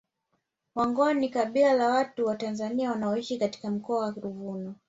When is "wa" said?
2.25-2.35, 3.99-4.11